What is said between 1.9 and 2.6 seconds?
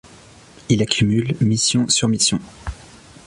mission.